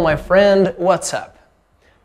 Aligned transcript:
my 0.00 0.16
friend, 0.16 0.74
what's 0.78 1.12
up? 1.12 1.36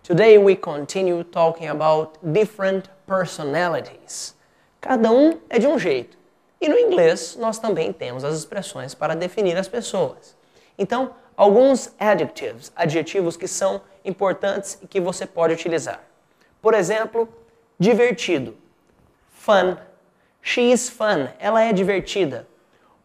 Today 0.04 0.38
we 0.38 0.56
continue 0.56 1.24
talking 1.24 1.70
about 1.70 2.18
different 2.34 2.90
personalities. 3.06 4.34
Cada 4.82 5.12
um 5.12 5.40
é 5.50 5.60
de 5.60 5.68
um 5.68 5.78
jeito. 5.78 6.18
E 6.60 6.68
no 6.68 6.78
inglês 6.78 7.38
nós 7.40 7.60
também 7.60 7.94
temos 7.94 8.24
as 8.24 8.36
expressões 8.36 8.94
para 8.94 9.16
definir 9.16 9.58
as 9.58 9.68
pessoas. 9.68 10.36
Então, 10.78 11.14
alguns 11.36 11.94
adjectives, 12.00 12.72
adjetivos 12.76 13.38
que 13.38 13.48
são 13.48 13.82
importantes 14.04 14.78
e 14.82 14.88
que 14.88 15.00
você 15.00 15.26
pode 15.26 15.54
utilizar. 15.54 16.02
Por 16.62 16.74
exemplo, 16.74 17.30
divertido. 17.80 18.58
Fun. 19.30 19.78
She 20.42 20.72
is 20.72 20.90
fun. 20.90 21.30
Ela 21.40 21.64
é 21.64 21.72
divertida. 21.72 22.48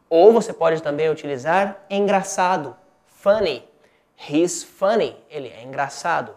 Ou 0.08 0.32
você 0.32 0.52
pode 0.52 0.82
também 0.82 1.08
utilizar 1.08 1.84
engraçado. 1.90 2.76
Funny. 3.06 3.71
He's 4.16 4.62
funny. 4.62 5.16
Ele 5.30 5.48
é 5.48 5.62
engraçado. 5.62 6.36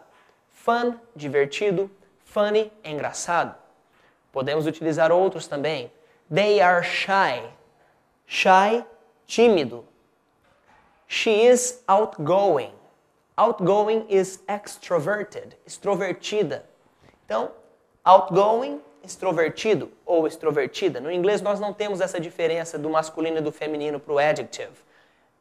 Fun, 0.49 0.95
divertido. 1.16 1.89
Funny, 2.23 2.71
engraçado. 2.83 3.55
Podemos 4.31 4.66
utilizar 4.66 5.11
outros 5.11 5.47
também. 5.47 5.91
They 6.33 6.59
are 6.59 6.83
shy. 6.83 7.43
Shy, 8.25 8.83
tímido. 9.25 9.85
She 11.07 11.47
is 11.47 11.83
outgoing. 11.88 12.73
Outgoing 13.38 14.05
is 14.09 14.41
extroverted, 14.47 15.57
extrovertida. 15.66 16.66
Então, 17.25 17.52
outgoing, 18.03 18.81
extrovertido 19.03 19.91
ou 20.05 20.25
extrovertida. 20.25 20.99
No 20.99 21.11
inglês 21.11 21.41
nós 21.41 21.59
não 21.59 21.73
temos 21.73 22.02
essa 22.02 22.19
diferença 22.19 22.77
do 22.77 22.89
masculino 22.89 23.38
e 23.38 23.41
do 23.41 23.52
feminino 23.52 23.99
para 23.99 24.13
o 24.13 24.17
adjective. 24.17 24.73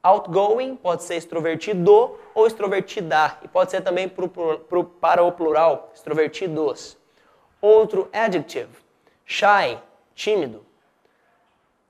Outgoing 0.04 0.76
pode 0.76 1.02
ser 1.02 1.14
extrovertido 1.14 2.18
ou 2.34 2.46
extrovertida. 2.46 3.38
E 3.42 3.48
pode 3.48 3.70
ser 3.70 3.80
também 3.80 4.06
pro, 4.06 4.28
pro, 4.28 4.84
para 4.84 5.24
o 5.24 5.32
plural, 5.32 5.90
extrovertidos. 5.94 6.98
Outro 7.58 8.10
adjective. 8.12 8.68
Shy, 9.24 9.78
tímido. 10.14 10.62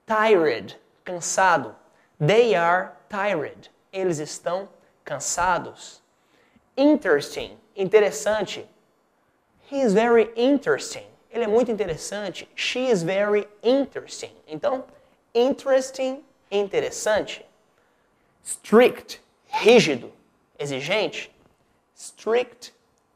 Tired, 0.06 0.78
cansado. 1.04 1.74
They 2.24 2.54
are 2.54 2.90
tired. 3.08 3.68
Eles 3.92 4.20
estão 4.20 4.68
cansados. 5.04 6.00
Interesting, 6.76 7.58
interessante. 7.74 8.64
He 9.68 9.80
is 9.80 9.92
very 9.92 10.30
interesting. 10.36 11.06
Ele 11.32 11.44
é 11.44 11.48
muito 11.48 11.72
interessante. 11.72 12.48
She 12.54 12.88
is 12.88 13.02
very 13.02 13.48
interesting. 13.60 14.30
Então, 14.46 14.84
interesting, 15.34 16.24
interessante. 16.48 17.44
Strict, 18.44 19.20
rígido, 19.48 20.12
exigente. 20.58 21.34
Strict, 21.94 22.72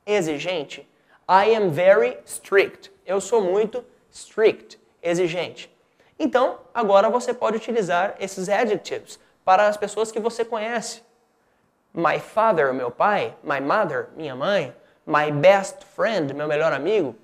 exigente. 0.07 0.87
I 1.29 1.55
am 1.55 1.71
very 1.71 2.17
strict. 2.25 2.91
Eu 3.05 3.21
sou 3.21 3.43
muito 3.43 3.84
strict, 4.11 4.79
exigente. 5.03 5.71
Então, 6.19 6.59
agora 6.73 7.11
você 7.11 7.34
pode 7.34 7.56
utilizar 7.56 8.17
esses 8.19 8.49
adjectives 8.49 9.21
para 9.45 9.69
as 9.69 9.77
pessoas 9.77 10.11
que 10.11 10.19
você 10.19 10.45
conhece. 10.45 11.03
My 11.93 12.19
father, 12.19 12.73
meu 12.73 12.91
pai. 12.91 13.37
My 13.43 13.61
mother, 13.61 14.09
minha 14.17 14.34
mãe. 14.34 14.75
My 15.06 15.31
best 15.31 15.84
friend, 15.95 16.34
meu 16.34 16.49
melhor 16.49 16.73
amigo. 16.73 17.15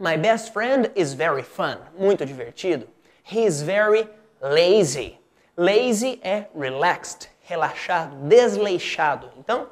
My 0.00 0.16
best 0.16 0.52
friend 0.52 0.90
is 0.96 1.14
very 1.14 1.42
fun, 1.42 1.78
muito 1.96 2.26
divertido. 2.26 2.88
He 3.22 3.44
is 3.44 3.62
very 3.62 4.08
lazy. 4.40 5.18
Lazy 5.56 6.20
é 6.22 6.46
relaxed, 6.54 7.28
relaxado, 7.44 8.16
desleixado. 8.28 9.30
Então, 9.38 9.68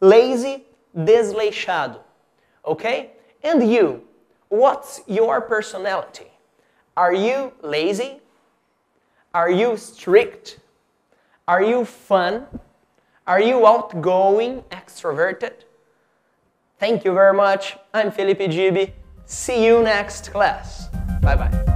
lazy, 0.00 0.66
desleixado. 0.92 2.00
Ok? 2.62 3.10
And 3.42 3.62
you, 3.62 4.02
what's 4.48 5.02
your 5.06 5.40
personality? 5.42 6.30
Are 6.96 7.14
you 7.14 7.52
lazy? 7.62 8.20
Are 9.32 9.50
you 9.50 9.76
strict? 9.76 10.58
Are 11.48 11.62
you 11.62 11.84
fun? 11.84 12.46
Are 13.26 13.40
you 13.40 13.66
outgoing, 13.66 14.62
extroverted? 14.70 15.64
Thank 16.78 17.04
you 17.04 17.14
very 17.14 17.34
much. 17.34 17.76
I'm 17.94 18.10
Felipe 18.10 18.50
Gibi. 18.50 18.92
See 19.24 19.64
you 19.64 19.82
next 19.82 20.32
class. 20.32 20.88
Bye 21.20 21.36
bye. 21.36 21.71